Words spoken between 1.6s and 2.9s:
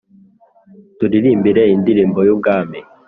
indirimbo y ubwami